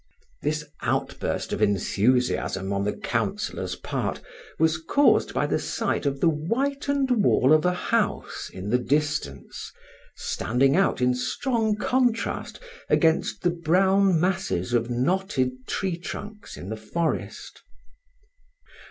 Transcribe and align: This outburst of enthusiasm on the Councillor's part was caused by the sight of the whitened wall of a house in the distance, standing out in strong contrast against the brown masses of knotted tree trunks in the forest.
This 0.41 0.65
outburst 0.81 1.53
of 1.53 1.61
enthusiasm 1.61 2.73
on 2.73 2.85
the 2.85 2.95
Councillor's 2.97 3.75
part 3.75 4.19
was 4.57 4.79
caused 4.79 5.31
by 5.31 5.45
the 5.45 5.59
sight 5.59 6.07
of 6.07 6.21
the 6.21 6.27
whitened 6.27 7.11
wall 7.23 7.53
of 7.53 7.63
a 7.67 7.73
house 7.73 8.49
in 8.51 8.71
the 8.71 8.79
distance, 8.79 9.71
standing 10.15 10.75
out 10.75 11.01
in 11.01 11.13
strong 11.13 11.75
contrast 11.75 12.59
against 12.89 13.43
the 13.43 13.51
brown 13.51 14.19
masses 14.19 14.73
of 14.73 14.89
knotted 14.89 15.67
tree 15.67 15.99
trunks 15.99 16.57
in 16.57 16.69
the 16.69 16.77
forest. 16.77 17.61